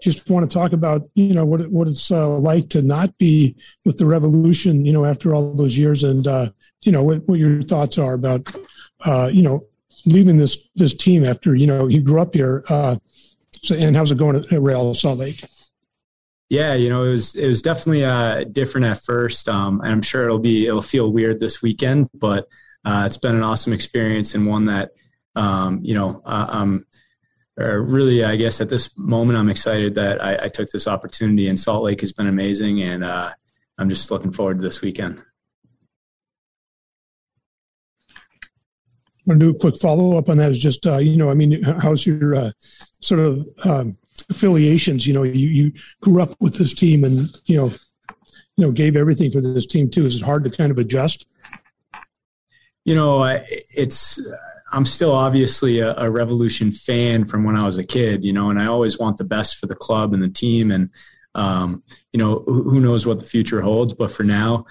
Just 0.00 0.30
want 0.30 0.48
to 0.48 0.54
talk 0.54 0.72
about, 0.72 1.08
you 1.14 1.34
know, 1.34 1.44
what 1.44 1.70
what 1.70 1.88
it's 1.88 2.10
uh, 2.10 2.28
like 2.28 2.68
to 2.70 2.82
not 2.82 3.16
be 3.18 3.56
with 3.84 3.98
the 3.98 4.06
revolution, 4.06 4.84
you 4.84 4.92
know, 4.92 5.04
after 5.04 5.34
all 5.34 5.54
those 5.54 5.76
years, 5.76 6.04
and 6.04 6.26
uh, 6.26 6.50
you 6.82 6.92
know 6.92 7.02
what, 7.02 7.28
what 7.28 7.38
your 7.38 7.62
thoughts 7.62 7.98
are 7.98 8.14
about, 8.14 8.50
uh, 9.04 9.30
you 9.32 9.42
know, 9.42 9.66
leaving 10.06 10.36
this 10.36 10.68
this 10.76 10.94
team 10.94 11.24
after 11.24 11.54
you 11.54 11.66
know 11.66 11.88
you 11.88 12.00
grew 12.00 12.20
up 12.20 12.34
here. 12.34 12.64
Uh, 12.68 12.96
so, 13.62 13.74
and 13.74 13.96
how's 13.96 14.12
it 14.12 14.18
going 14.18 14.36
at 14.36 14.62
Real 14.62 14.94
Salt 14.94 15.18
Lake? 15.18 15.44
Yeah, 16.48 16.74
you 16.74 16.88
know, 16.88 17.04
it 17.04 17.10
was 17.10 17.34
it 17.34 17.46
was 17.46 17.60
definitely 17.60 18.04
uh, 18.04 18.44
different 18.44 18.86
at 18.86 19.02
first, 19.04 19.48
um, 19.48 19.80
and 19.80 19.92
I'm 19.92 20.02
sure 20.02 20.24
it'll 20.24 20.38
be 20.38 20.66
it'll 20.66 20.80
feel 20.80 21.12
weird 21.12 21.40
this 21.40 21.60
weekend, 21.60 22.08
but 22.14 22.48
uh, 22.84 23.04
it's 23.04 23.18
been 23.18 23.36
an 23.36 23.42
awesome 23.42 23.72
experience 23.74 24.34
and 24.34 24.46
one 24.46 24.66
that 24.66 24.92
um, 25.36 25.80
you 25.82 25.94
know 25.94 26.22
uh, 26.24 26.46
I'm 27.58 27.90
really, 27.90 28.24
I 28.24 28.36
guess, 28.36 28.60
at 28.60 28.68
this 28.68 28.96
moment, 28.96 29.38
I'm 29.38 29.48
excited 29.48 29.94
that 29.96 30.22
I, 30.22 30.44
I, 30.44 30.48
took 30.48 30.70
this 30.70 30.86
opportunity. 30.86 31.48
And 31.48 31.58
Salt 31.58 31.82
Lake 31.82 32.00
has 32.02 32.12
been 32.12 32.28
amazing, 32.28 32.82
and 32.82 33.04
uh, 33.04 33.30
I'm 33.78 33.88
just 33.88 34.10
looking 34.10 34.32
forward 34.32 34.60
to 34.60 34.66
this 34.66 34.80
weekend. 34.80 35.20
I 38.10 39.22
want 39.26 39.40
to 39.40 39.46
do 39.46 39.56
a 39.56 39.58
quick 39.58 39.76
follow 39.76 40.16
up 40.16 40.28
on 40.28 40.36
that. 40.38 40.52
Is 40.52 40.58
just 40.58 40.86
uh, 40.86 40.98
you 40.98 41.16
know, 41.16 41.30
I 41.30 41.34
mean, 41.34 41.62
how's 41.62 42.06
your 42.06 42.34
uh, 42.34 42.52
sort 43.02 43.20
of 43.20 43.46
um, 43.64 43.96
affiliations? 44.30 45.06
You 45.06 45.14
know, 45.14 45.24
you 45.24 45.48
you 45.48 45.72
grew 46.00 46.22
up 46.22 46.36
with 46.40 46.56
this 46.56 46.72
team, 46.72 47.02
and 47.02 47.28
you 47.46 47.56
know, 47.56 47.72
you 48.56 48.66
know, 48.66 48.72
gave 48.72 48.96
everything 48.96 49.32
for 49.32 49.40
this 49.40 49.66
team 49.66 49.90
too. 49.90 50.06
Is 50.06 50.16
it 50.16 50.22
hard 50.22 50.44
to 50.44 50.50
kind 50.50 50.70
of 50.70 50.78
adjust? 50.78 51.26
You 52.84 52.94
know, 52.94 53.24
it's 53.74 54.20
I'm 54.70 54.84
still 54.84 55.12
obviously 55.12 55.80
a, 55.80 55.94
a, 55.96 56.10
Revolution 56.10 56.72
fan 56.72 57.24
from 57.24 57.44
when 57.44 57.56
I 57.56 57.64
was 57.64 57.78
a 57.78 57.84
kid, 57.84 58.24
you 58.24 58.32
know, 58.32 58.50
and 58.50 58.60
I 58.60 58.66
always 58.66 58.98
want 58.98 59.16
the 59.16 59.24
best 59.24 59.56
for 59.56 59.66
the 59.66 59.74
club 59.74 60.12
and 60.12 60.22
the 60.22 60.28
team. 60.28 60.70
And, 60.70 60.90
um, 61.34 61.82
you 62.12 62.18
know, 62.18 62.42
who, 62.46 62.70
who, 62.70 62.80
knows 62.80 63.06
what 63.06 63.18
the 63.18 63.24
future 63.24 63.60
holds. 63.60 63.94
But 63.94 64.10
for 64.10 64.24
now, 64.24 64.66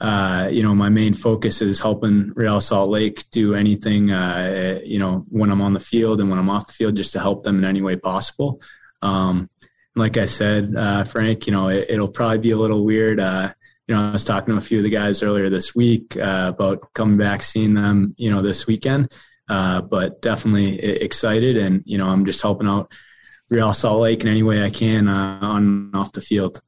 uh, 0.00 0.48
you 0.50 0.62
know, 0.62 0.74
my 0.74 0.88
main 0.88 1.14
focus 1.14 1.62
is 1.62 1.80
helping 1.80 2.32
Real 2.34 2.60
Salt 2.60 2.90
Lake 2.90 3.24
do 3.30 3.54
anything, 3.54 4.10
uh, 4.10 4.80
you 4.84 4.98
know, 4.98 5.24
when 5.28 5.50
I'm 5.50 5.62
on 5.62 5.72
the 5.72 5.80
field 5.80 6.20
and 6.20 6.28
when 6.28 6.38
I'm 6.38 6.50
off 6.50 6.66
the 6.66 6.72
field, 6.72 6.96
just 6.96 7.12
to 7.14 7.20
help 7.20 7.44
them 7.44 7.58
in 7.58 7.64
any 7.64 7.80
way 7.80 7.96
possible. 7.96 8.60
Um, 9.00 9.48
like 9.94 10.18
I 10.18 10.26
said, 10.26 10.74
uh, 10.76 11.04
Frank, 11.04 11.46
you 11.46 11.52
know, 11.52 11.68
it, 11.68 11.98
will 11.98 12.08
probably 12.08 12.38
be 12.38 12.50
a 12.50 12.58
little 12.58 12.84
weird. 12.84 13.18
Uh, 13.18 13.52
you 13.88 13.94
know, 13.94 14.02
I 14.02 14.12
was 14.12 14.24
talking 14.24 14.52
to 14.52 14.58
a 14.58 14.60
few 14.62 14.78
of 14.78 14.84
the 14.84 14.90
guys 14.90 15.22
earlier 15.22 15.48
this 15.48 15.74
week 15.74 16.16
uh, 16.16 16.52
about 16.54 16.92
coming 16.92 17.16
back, 17.16 17.42
seeing 17.42 17.74
them, 17.74 18.14
you 18.18 18.30
know, 18.30 18.42
this 18.42 18.66
weekend. 18.66 19.12
Uh, 19.48 19.80
but 19.80 20.20
definitely 20.22 20.80
excited, 20.80 21.56
and 21.56 21.82
you 21.84 21.98
know, 21.98 22.08
I'm 22.08 22.24
just 22.24 22.42
helping 22.42 22.66
out 22.66 22.92
Real 23.48 23.72
Salt 23.72 24.00
Lake 24.00 24.22
in 24.22 24.28
any 24.28 24.42
way 24.42 24.64
I 24.64 24.70
can 24.70 25.06
uh, 25.08 25.38
on 25.40 25.62
and 25.62 25.96
off 25.96 26.12
the 26.12 26.20
field. 26.20 26.60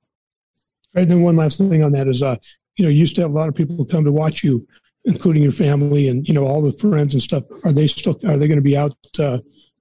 Right. 0.94 1.02
And 1.02 1.10
then 1.10 1.22
one 1.22 1.36
last 1.36 1.58
thing 1.58 1.82
on 1.82 1.92
that 1.92 2.08
is, 2.08 2.22
uh, 2.22 2.36
you 2.76 2.84
know, 2.84 2.90
you 2.90 2.98
used 2.98 3.16
to 3.16 3.22
have 3.22 3.30
a 3.30 3.34
lot 3.34 3.48
of 3.48 3.54
people 3.54 3.84
come 3.84 4.04
to 4.04 4.12
watch 4.12 4.44
you, 4.44 4.66
including 5.04 5.42
your 5.42 5.52
family 5.52 6.08
and 6.08 6.26
you 6.26 6.34
know 6.34 6.46
all 6.46 6.62
the 6.62 6.72
friends 6.72 7.14
and 7.14 7.22
stuff. 7.22 7.44
Are 7.64 7.72
they 7.72 7.86
still? 7.86 8.18
Are 8.24 8.36
they 8.36 8.46
going 8.46 8.58
to 8.58 8.62
be 8.62 8.76
out 8.76 8.96
uh, 9.18 9.38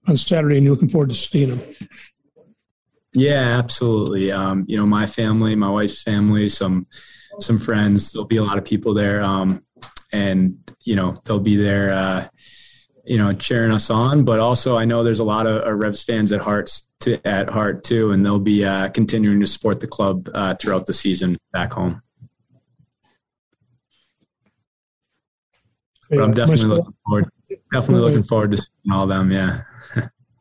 on 0.08 0.18
Saturday? 0.18 0.58
And 0.58 0.66
you're 0.66 0.74
looking 0.74 0.90
forward 0.90 1.10
to 1.10 1.16
seeing 1.16 1.50
them? 1.50 1.62
Yeah, 3.14 3.58
absolutely. 3.60 4.32
Um, 4.32 4.66
you 4.68 4.78
know, 4.78 4.86
my 4.86 5.06
family, 5.06 5.56
my 5.56 5.70
wife's 5.70 6.02
family, 6.02 6.50
some 6.50 6.88
some 7.40 7.58
friends. 7.58 8.12
There'll 8.12 8.28
be 8.28 8.38
a 8.38 8.44
lot 8.44 8.58
of 8.58 8.66
people 8.66 8.94
there, 8.94 9.22
um, 9.22 9.64
and 10.12 10.58
you 10.84 10.96
know, 10.96 11.22
they'll 11.26 11.40
be 11.40 11.56
there 11.56 11.92
uh, 11.94 12.28
you 13.08 13.18
know, 13.18 13.34
cheering 13.34 13.74
us 13.74 13.90
on. 13.90 14.26
But 14.26 14.40
also, 14.40 14.78
I 14.78 14.86
know 14.86 15.04
there's 15.04 15.20
a 15.20 15.24
lot 15.24 15.48
of 15.48 15.66
uh, 15.66 15.74
Revs 15.74 16.04
fans 16.04 16.32
at 16.32 16.42
heart 16.42 16.70
to, 17.02 17.26
at 17.26 17.50
heart 17.50 17.84
too, 17.84 18.12
and 18.12 18.26
they'll 18.26 18.40
be 18.40 18.66
uh, 18.66 18.90
continuing 18.90 19.40
to 19.40 19.48
support 19.48 19.80
the 19.80 19.88
club 19.88 20.30
uh, 20.34 20.56
throughout 20.56 20.86
the 20.86 20.94
season 20.94 21.38
back 21.54 21.72
home. 21.72 22.02
But 26.10 26.22
I'm 26.22 26.34
definitely 26.34 26.68
looking 26.68 26.94
forward. 27.06 27.30
Definitely 27.72 28.02
looking 28.02 28.24
forward 28.24 28.52
to 28.52 28.58
seeing 28.58 28.92
all 28.92 29.04
of 29.04 29.10
them. 29.10 29.32
Yeah. 29.32 29.62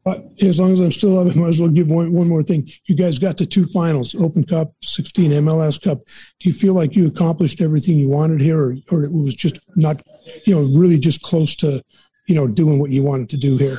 But 0.07 0.25
as 0.41 0.61
long 0.61 0.73
as 0.73 0.79
I'm 0.79 0.93
still 0.93 1.19
up, 1.19 1.27
I 1.27 1.37
might 1.37 1.49
as 1.49 1.61
well 1.61 1.69
give 1.69 1.91
one, 1.91 2.13
one 2.13 2.29
more 2.29 2.45
thing. 2.45 2.71
You 2.85 2.95
guys 2.95 3.19
got 3.19 3.37
to 3.39 3.45
two 3.45 3.67
finals, 3.67 4.15
Open 4.15 4.45
Cup, 4.45 4.73
16 4.85 5.33
MLS 5.33 5.83
Cup. 5.83 5.99
Do 6.39 6.49
you 6.49 6.53
feel 6.53 6.75
like 6.75 6.95
you 6.95 7.09
accomplished 7.09 7.61
everything 7.61 7.99
you 7.99 8.09
wanted 8.09 8.41
here, 8.41 8.57
or, 8.57 8.77
or 8.93 9.03
it 9.03 9.11
was 9.11 9.35
just 9.35 9.59
not, 9.75 10.07
you 10.45 10.55
know, 10.55 10.79
really 10.79 10.97
just 10.97 11.23
close 11.23 11.57
to 11.57 11.83
you 12.27 12.35
know, 12.35 12.47
doing 12.47 12.79
what 12.79 12.91
you 12.91 13.03
wanted 13.03 13.29
to 13.31 13.37
do 13.37 13.57
here? 13.57 13.79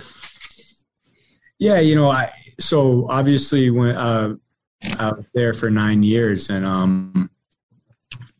Yeah, 1.59 1.79
you 1.79 1.95
know, 1.95 2.09
I 2.09 2.29
so 2.59 3.07
obviously 3.09 3.69
when 3.69 3.95
uh, 3.95 4.35
was 4.99 5.25
there 5.33 5.53
for 5.53 5.69
nine 5.69 6.03
years, 6.03 6.49
and 6.49 6.65
um, 6.65 7.29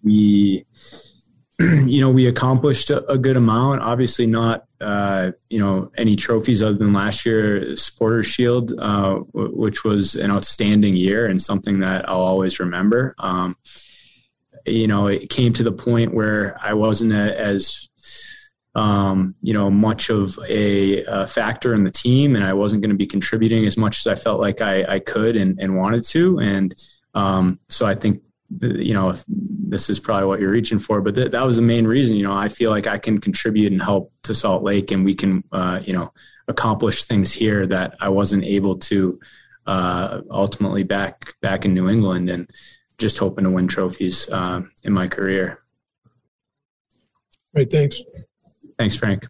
we, 0.04 0.66
you 1.60 2.02
know, 2.02 2.12
we 2.12 2.28
accomplished 2.28 2.90
a, 2.90 3.06
a 3.12 3.18
good 3.18 3.38
amount. 3.38 3.82
Obviously, 3.82 4.28
not 4.28 4.66
uh, 4.82 5.32
you 5.50 5.60
know 5.60 5.90
any 5.98 6.16
trophies 6.16 6.62
other 6.62 6.78
than 6.78 6.94
last 6.94 7.26
year, 7.26 7.76
Supporter 7.76 8.24
Shield, 8.24 8.74
uh, 8.78 9.16
which 9.34 9.84
was 9.84 10.16
an 10.16 10.32
outstanding 10.32 10.96
year 10.96 11.26
and 11.26 11.42
something 11.42 11.80
that 11.80 12.08
I'll 12.08 12.22
always 12.22 12.60
remember. 12.60 13.16
Um, 13.18 13.58
you 14.66 14.88
know, 14.88 15.08
it 15.08 15.30
came 15.30 15.54
to 15.54 15.64
the 15.64 15.72
point 15.72 16.14
where 16.14 16.58
I 16.62 16.74
wasn't 16.74 17.14
a, 17.14 17.40
as 17.40 17.88
um, 18.78 19.34
you 19.42 19.54
know, 19.54 19.72
much 19.72 20.12
of 20.12 20.38
a, 20.48 21.04
a, 21.06 21.26
factor 21.26 21.74
in 21.74 21.84
the 21.84 21.90
team, 21.90 22.36
and 22.36 22.46
I 22.46 22.54
wasn't 22.54 22.84
going 22.84 22.92
to 22.92 22.96
be 22.96 23.08
contributing 23.08 23.66
as 23.66 23.76
much 23.76 23.98
as 23.98 24.06
I 24.06 24.14
felt 24.14 24.40
like 24.40 24.62
I, 24.62 24.86
I 24.88 25.00
could 25.00 25.36
and, 25.36 25.60
and, 25.60 25.76
wanted 25.76 26.04
to. 26.10 26.40
And 26.40 26.76
um, 27.16 27.60
so 27.70 27.88
I 27.88 27.96
think, 27.96 28.22
the, 28.52 28.86
you 28.86 28.94
know, 28.94 29.16
this 29.28 29.90
is 29.90 30.00
probably 30.00 30.28
what 30.28 30.40
you're 30.40 30.52
reaching 30.52 30.78
for, 30.78 31.02
but 31.02 31.16
th- 31.16 31.32
that 31.32 31.44
was 31.44 31.56
the 31.56 31.64
main 31.64 31.88
reason. 31.88 32.16
You 32.16 32.28
know, 32.28 32.34
I 32.34 32.50
feel 32.50 32.70
like 32.70 32.86
I 32.86 33.00
can 33.00 33.20
contribute 33.20 33.72
and 33.72 33.82
help 33.82 34.14
to 34.24 34.36
Salt 34.36 34.62
Lake, 34.62 34.92
and 34.92 35.04
we 35.04 35.16
can, 35.16 35.44
uh, 35.52 35.80
you 35.84 35.94
know, 35.94 36.14
accomplish 36.48 37.06
things 37.06 37.34
here 37.34 37.66
that 37.66 37.96
I 38.00 38.10
wasn't 38.10 38.44
able 38.44 38.78
to 38.78 39.20
uh, 39.66 40.22
ultimately 40.30 40.84
back 40.84 41.34
back 41.42 41.66
in 41.66 41.74
New 41.74 41.90
England, 41.90 42.30
and 42.30 42.48
just 43.00 43.18
hoping 43.18 43.46
to 43.46 43.50
win 43.50 43.68
trophies 43.68 44.30
uh, 44.30 44.62
in 44.84 44.94
my 44.94 45.08
career. 45.08 45.64
Great, 47.56 47.72
thanks. 47.72 48.04
Thanks, 48.78 48.96
Frank. 48.96 49.26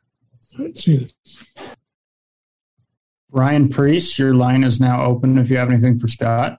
Ryan 3.31 3.69
Priest, 3.69 4.17
your 4.17 4.33
line 4.33 4.63
is 4.63 4.79
now 4.79 5.05
open 5.05 5.37
if 5.37 5.49
you 5.49 5.57
have 5.57 5.69
anything 5.69 5.97
for 5.97 6.07
Scott. 6.07 6.57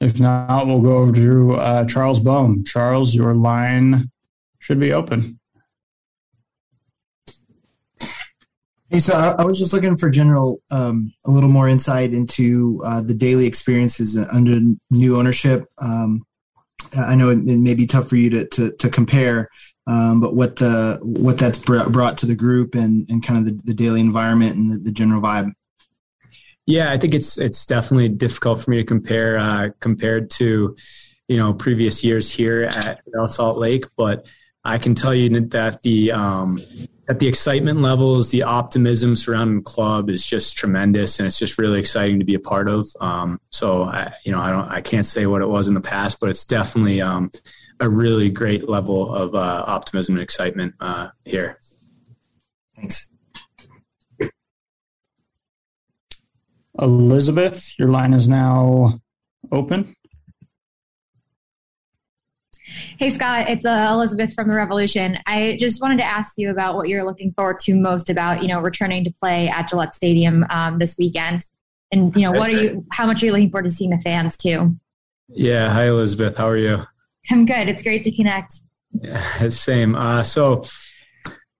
If 0.00 0.18
not, 0.18 0.66
we'll 0.66 0.80
go 0.80 0.98
over 0.98 1.12
to 1.12 1.54
uh, 1.54 1.84
Charles 1.84 2.20
Boehm. 2.20 2.64
Charles, 2.64 3.14
your 3.14 3.34
line 3.34 4.10
should 4.58 4.80
be 4.80 4.92
open. 4.92 5.38
Hey, 8.88 9.00
so 9.00 9.14
I, 9.14 9.36
I 9.38 9.44
was 9.44 9.58
just 9.58 9.72
looking 9.72 9.96
for 9.96 10.10
general, 10.10 10.60
um, 10.70 11.14
a 11.24 11.30
little 11.30 11.48
more 11.48 11.68
insight 11.68 12.12
into 12.12 12.82
uh, 12.84 13.00
the 13.00 13.14
daily 13.14 13.46
experiences 13.46 14.18
under 14.18 14.58
new 14.90 15.16
ownership. 15.16 15.66
Um, 15.78 16.26
I 16.96 17.14
know 17.14 17.30
it, 17.30 17.38
may 17.38 17.74
be 17.74 17.86
tough 17.86 18.08
for 18.08 18.16
you 18.16 18.30
to 18.30 18.46
to, 18.46 18.72
to 18.72 18.90
compare, 18.90 19.48
um, 19.86 20.20
but 20.20 20.34
what 20.34 20.56
the 20.56 20.98
what 21.02 21.38
that's 21.38 21.58
brought 21.58 22.18
to 22.18 22.26
the 22.26 22.34
group 22.34 22.74
and 22.74 23.08
and 23.10 23.22
kind 23.22 23.38
of 23.38 23.44
the, 23.46 23.60
the 23.64 23.74
daily 23.74 24.00
environment 24.00 24.56
and 24.56 24.70
the, 24.70 24.78
the, 24.78 24.92
general 24.92 25.20
vibe. 25.20 25.52
Yeah, 26.66 26.92
I 26.92 26.98
think 26.98 27.14
it's 27.14 27.38
it's 27.38 27.66
definitely 27.66 28.08
difficult 28.08 28.60
for 28.60 28.70
me 28.70 28.78
to 28.78 28.84
compare 28.84 29.38
uh, 29.38 29.70
compared 29.80 30.30
to 30.30 30.76
you 31.28 31.36
know 31.36 31.54
previous 31.54 32.04
years 32.04 32.32
here 32.32 32.64
at 32.64 33.00
Salt 33.28 33.58
Lake, 33.58 33.86
but 33.96 34.26
I 34.64 34.78
can 34.78 34.94
tell 34.94 35.14
you 35.14 35.40
that 35.48 35.82
the 35.82 36.12
um, 36.12 36.60
that 37.12 37.18
the 37.18 37.28
excitement 37.28 37.82
levels, 37.82 38.30
the 38.30 38.42
optimism 38.42 39.16
surrounding 39.16 39.56
the 39.56 39.62
club 39.62 40.08
is 40.08 40.24
just 40.24 40.56
tremendous, 40.56 41.18
and 41.18 41.26
it's 41.26 41.38
just 41.38 41.58
really 41.58 41.78
exciting 41.78 42.18
to 42.18 42.24
be 42.24 42.34
a 42.34 42.40
part 42.40 42.68
of. 42.68 42.88
Um, 43.02 43.38
so, 43.50 43.82
I, 43.82 44.14
you 44.24 44.32
know, 44.32 44.38
I 44.38 44.48
don't, 44.48 44.66
I 44.70 44.80
can't 44.80 45.04
say 45.04 45.26
what 45.26 45.42
it 45.42 45.46
was 45.46 45.68
in 45.68 45.74
the 45.74 45.82
past, 45.82 46.20
but 46.20 46.30
it's 46.30 46.46
definitely 46.46 47.02
um, 47.02 47.30
a 47.80 47.88
really 47.90 48.30
great 48.30 48.66
level 48.66 49.14
of 49.14 49.34
uh, 49.34 49.64
optimism 49.66 50.14
and 50.14 50.22
excitement 50.22 50.74
uh, 50.80 51.08
here. 51.26 51.60
Thanks. 52.76 53.10
Elizabeth, 56.80 57.78
your 57.78 57.90
line 57.90 58.14
is 58.14 58.26
now 58.26 58.98
open. 59.50 59.94
Hey, 62.98 63.10
Scott, 63.10 63.48
it's 63.48 63.66
uh, 63.66 63.88
Elizabeth 63.90 64.34
from 64.34 64.48
the 64.48 64.54
Revolution. 64.54 65.18
I 65.26 65.56
just 65.58 65.82
wanted 65.82 65.98
to 65.98 66.04
ask 66.04 66.34
you 66.36 66.50
about 66.50 66.76
what 66.76 66.88
you're 66.88 67.04
looking 67.04 67.32
forward 67.32 67.58
to 67.60 67.74
most 67.74 68.08
about, 68.08 68.42
you 68.42 68.48
know, 68.48 68.60
returning 68.60 69.04
to 69.04 69.10
play 69.10 69.48
at 69.48 69.68
Gillette 69.68 69.94
Stadium 69.94 70.44
um, 70.50 70.78
this 70.78 70.96
weekend. 70.96 71.44
And, 71.90 72.14
you 72.16 72.22
know, 72.22 72.32
what 72.32 72.48
are 72.50 72.62
you, 72.62 72.84
how 72.90 73.06
much 73.06 73.22
are 73.22 73.26
you 73.26 73.32
looking 73.32 73.50
forward 73.50 73.64
to 73.64 73.70
seeing 73.70 73.90
the 73.90 73.98
fans 73.98 74.36
too? 74.36 74.76
Yeah. 75.28 75.70
Hi, 75.70 75.88
Elizabeth. 75.88 76.36
How 76.36 76.48
are 76.48 76.56
you? 76.56 76.84
I'm 77.30 77.46
good. 77.46 77.68
It's 77.68 77.82
great 77.82 78.04
to 78.04 78.12
connect. 78.12 78.54
Yeah, 79.00 79.48
same. 79.48 79.94
Uh, 79.94 80.22
so, 80.22 80.64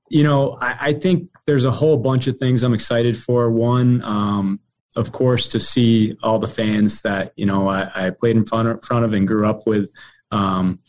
you 0.09 0.23
know, 0.23 0.59
I, 0.61 0.77
I, 0.81 0.93
think 0.93 1.31
there's 1.47 1.65
a 1.65 1.71
whole 1.71 1.97
bunch 1.97 2.27
of 2.27 2.37
things 2.37 2.63
I'm 2.63 2.75
excited 2.75 3.17
for. 3.17 3.51
One, 3.51 4.03
um, 4.05 4.61
of 4.97 5.13
course, 5.13 5.49
to 5.49 5.61
see 5.61 6.17
all 6.23 6.39
the 6.39 6.49
fans 6.49 7.03
that 7.03 7.33
you 7.37 7.47
know 7.47 7.69
I, 7.69 7.91
I 7.95 8.11
played 8.11 8.37
in 8.37 8.45
front 8.45 8.69
of, 8.69 8.85
front 8.85 9.05
of, 9.05 9.15
and 9.15 9.27
grew 9.27 9.47
up 9.47 9.67
with, 9.67 9.91
um, 10.33 10.81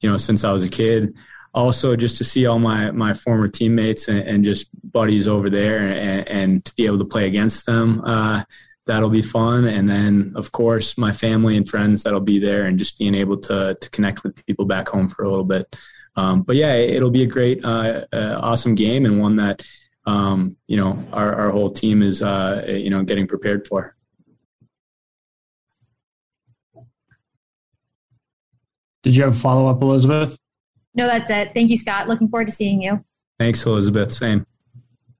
you 0.00 0.10
know, 0.10 0.16
since 0.16 0.44
I 0.44 0.52
was 0.52 0.64
a 0.64 0.68
kid. 0.68 1.14
Also, 1.52 1.94
just 1.94 2.18
to 2.18 2.24
see 2.24 2.46
all 2.46 2.58
my 2.58 2.90
my 2.90 3.14
former 3.14 3.46
teammates 3.46 4.08
and, 4.08 4.26
and 4.26 4.44
just 4.44 4.68
buddies 4.90 5.28
over 5.28 5.48
there, 5.48 5.78
and, 5.78 6.28
and, 6.28 6.64
to 6.64 6.74
be 6.74 6.84
able 6.84 6.98
to 6.98 7.04
play 7.04 7.26
against 7.26 7.64
them, 7.64 8.02
uh, 8.04 8.42
that'll 8.86 9.10
be 9.10 9.22
fun. 9.22 9.66
And 9.66 9.88
then, 9.88 10.32
of 10.34 10.50
course, 10.50 10.98
my 10.98 11.12
family 11.12 11.56
and 11.56 11.68
friends 11.68 12.02
that'll 12.02 12.20
be 12.20 12.40
there, 12.40 12.64
and 12.64 12.76
just 12.76 12.98
being 12.98 13.14
able 13.14 13.36
to 13.42 13.76
to 13.80 13.90
connect 13.90 14.24
with 14.24 14.44
people 14.46 14.64
back 14.64 14.88
home 14.88 15.08
for 15.08 15.22
a 15.24 15.28
little 15.28 15.44
bit. 15.44 15.76
Um, 16.16 16.42
but 16.42 16.56
yeah, 16.56 16.74
it'll 16.74 17.10
be 17.10 17.22
a 17.22 17.28
great, 17.28 17.64
uh, 17.64 18.04
uh, 18.12 18.38
awesome 18.40 18.74
game 18.74 19.04
and 19.04 19.20
one 19.20 19.36
that 19.36 19.62
um, 20.06 20.56
you 20.66 20.76
know 20.76 21.02
our, 21.12 21.34
our 21.34 21.50
whole 21.50 21.70
team 21.70 22.02
is 22.02 22.22
uh, 22.22 22.64
you 22.68 22.90
know 22.90 23.02
getting 23.02 23.26
prepared 23.26 23.66
for. 23.66 23.93
Did 29.04 29.14
you 29.14 29.22
have 29.22 29.36
a 29.36 29.38
follow 29.38 29.68
up, 29.68 29.82
Elizabeth? 29.82 30.36
No, 30.94 31.06
that's 31.06 31.30
it. 31.30 31.52
Thank 31.54 31.70
you, 31.70 31.76
Scott. 31.76 32.08
Looking 32.08 32.28
forward 32.28 32.46
to 32.46 32.52
seeing 32.52 32.82
you. 32.82 33.04
Thanks, 33.38 33.64
Elizabeth. 33.66 34.12
Same. 34.12 34.46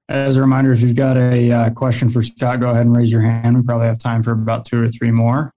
As 0.09 0.37
a 0.37 0.41
reminder, 0.41 0.73
if 0.73 0.81
you've 0.81 0.95
got 0.95 1.17
a 1.17 1.51
uh, 1.51 1.69
question 1.69 2.09
for 2.09 2.21
Scott, 2.21 2.59
go 2.59 2.69
ahead 2.69 2.85
and 2.85 2.95
raise 2.95 3.11
your 3.11 3.21
hand. 3.21 3.55
We 3.55 3.63
probably 3.63 3.87
have 3.87 3.99
time 3.99 4.23
for 4.23 4.31
about 4.31 4.65
two 4.65 4.83
or 4.83 4.89
three 4.89 5.11
more. 5.11 5.53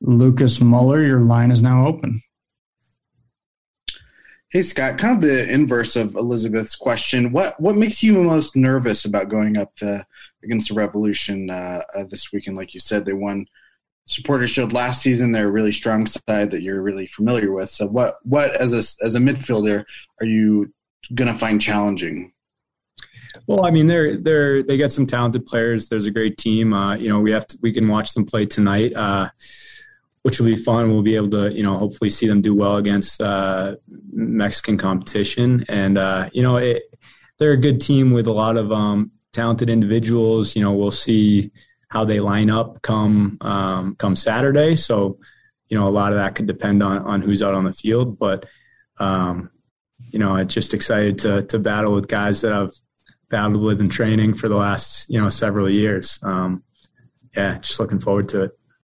Lucas 0.00 0.60
Muller, 0.60 1.02
your 1.02 1.20
line 1.20 1.50
is 1.50 1.62
now 1.62 1.86
open. 1.86 2.22
Hey 4.50 4.62
Scott, 4.62 4.98
kind 4.98 5.16
of 5.16 5.22
the 5.22 5.48
inverse 5.48 5.94
of 5.94 6.16
Elizabeth's 6.16 6.74
question. 6.74 7.30
What 7.30 7.60
what 7.60 7.76
makes 7.76 8.02
you 8.02 8.14
most 8.14 8.56
nervous 8.56 9.04
about 9.04 9.28
going 9.28 9.56
up 9.56 9.76
the 9.76 10.04
against 10.42 10.70
the 10.70 10.74
Revolution 10.74 11.50
uh, 11.50 11.82
uh, 11.94 12.04
this 12.10 12.32
weekend? 12.32 12.56
Like 12.56 12.74
you 12.74 12.80
said, 12.80 13.04
they 13.04 13.12
won 13.12 13.46
Supporters' 14.10 14.50
Shield 14.50 14.72
last 14.72 15.02
season. 15.02 15.30
They're 15.30 15.46
a 15.46 15.52
really 15.52 15.70
strong 15.70 16.04
side 16.04 16.50
that 16.50 16.62
you're 16.62 16.82
really 16.82 17.06
familiar 17.06 17.52
with. 17.52 17.70
So 17.70 17.86
what 17.86 18.18
what 18.24 18.54
as 18.56 18.72
a 18.72 19.04
as 19.04 19.14
a 19.14 19.20
midfielder 19.20 19.84
are 20.20 20.26
you 20.26 20.72
going 21.14 21.32
to 21.32 21.38
find 21.38 21.60
challenging? 21.60 22.32
Well, 23.46 23.64
I 23.64 23.70
mean, 23.70 23.86
they're 23.86 24.16
they're 24.16 24.64
they 24.64 24.76
got 24.76 24.90
some 24.90 25.06
talented 25.06 25.46
players. 25.46 25.88
There's 25.88 26.06
a 26.06 26.10
great 26.10 26.38
team. 26.38 26.72
Uh, 26.72 26.96
you 26.96 27.08
know, 27.08 27.20
we 27.20 27.30
have 27.30 27.46
to, 27.46 27.58
we 27.62 27.72
can 27.72 27.86
watch 27.86 28.12
them 28.14 28.24
play 28.24 28.46
tonight. 28.46 28.92
Uh, 28.96 29.28
which 30.22 30.38
will 30.38 30.46
be 30.46 30.56
fun. 30.56 30.90
We'll 30.90 31.00
be 31.00 31.16
able 31.16 31.30
to, 31.30 31.50
you 31.50 31.62
know, 31.62 31.78
hopefully 31.78 32.10
see 32.10 32.26
them 32.26 32.42
do 32.42 32.54
well 32.54 32.76
against 32.76 33.22
uh, 33.22 33.76
Mexican 34.12 34.76
competition. 34.76 35.64
And 35.68 35.96
uh, 35.96 36.28
you 36.32 36.42
know, 36.42 36.56
it, 36.56 36.82
they're 37.38 37.52
a 37.52 37.56
good 37.56 37.80
team 37.80 38.10
with 38.10 38.26
a 38.26 38.32
lot 38.32 38.56
of 38.56 38.70
um, 38.72 39.12
talented 39.32 39.70
individuals. 39.70 40.56
You 40.56 40.62
know, 40.62 40.72
we'll 40.72 40.90
see 40.90 41.52
how 41.90 42.04
they 42.04 42.20
line 42.20 42.50
up 42.50 42.82
come 42.82 43.36
um, 43.40 43.96
come 43.96 44.16
Saturday. 44.16 44.76
So, 44.76 45.18
you 45.68 45.78
know, 45.78 45.86
a 45.86 45.90
lot 45.90 46.12
of 46.12 46.18
that 46.18 46.34
could 46.34 46.46
depend 46.46 46.82
on 46.82 46.98
on 46.98 47.20
who's 47.20 47.42
out 47.42 47.54
on 47.54 47.64
the 47.64 47.72
field. 47.72 48.18
But, 48.18 48.46
um, 48.98 49.50
you 49.98 50.18
know, 50.18 50.32
I'm 50.32 50.48
just 50.48 50.72
excited 50.72 51.18
to 51.20 51.44
to 51.44 51.58
battle 51.58 51.92
with 51.92 52.08
guys 52.08 52.40
that 52.40 52.52
I've 52.52 52.72
battled 53.28 53.62
with 53.62 53.80
in 53.80 53.88
training 53.88 54.34
for 54.34 54.48
the 54.48 54.56
last 54.56 55.08
you 55.10 55.20
know 55.20 55.30
several 55.30 55.68
years. 55.68 56.18
Um, 56.22 56.62
yeah, 57.36 57.58
just 57.58 57.78
looking 57.78 58.00
forward 58.00 58.28
to 58.30 58.44
it. 58.44 58.59